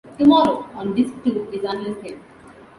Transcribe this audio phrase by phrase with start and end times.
[0.17, 2.19] "Tomorrow" on Disc Two is unlisted.